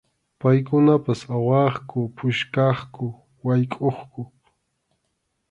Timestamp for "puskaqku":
2.17-3.05